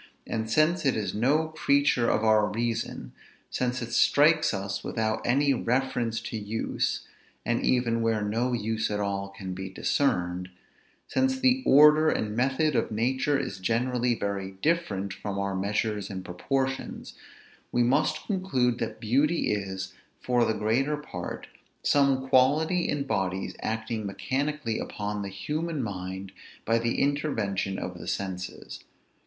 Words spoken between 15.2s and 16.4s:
our measures and